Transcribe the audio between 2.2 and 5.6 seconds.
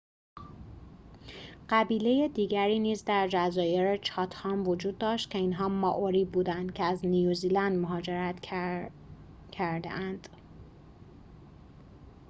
دیگری نیز در جزایر چاتهام وجود داشت که